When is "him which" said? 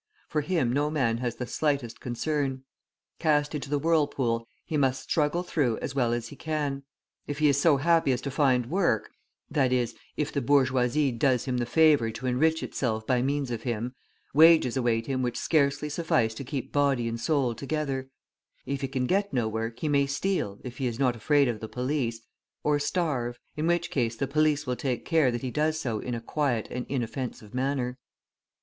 15.05-15.37